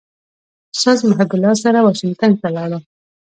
استاد 0.73 0.99
محب 1.09 1.29
الله 1.33 1.53
سره 1.63 1.77
واشنګټن 1.81 2.31
ته 2.41 2.47
ولاړم. 2.49 2.83